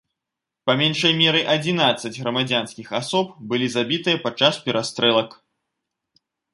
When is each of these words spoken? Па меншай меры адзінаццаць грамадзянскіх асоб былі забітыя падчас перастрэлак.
Па 0.69 0.73
меншай 0.79 1.13
меры 1.19 1.41
адзінаццаць 1.57 2.13
грамадзянскіх 2.21 2.87
асоб 3.03 3.39
былі 3.53 3.67
забітыя 3.77 4.23
падчас 4.27 4.55
перастрэлак. 4.67 5.41